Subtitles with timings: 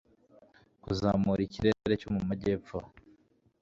[0.83, 2.77] Kuzamura ikirere cyo mu majyepfo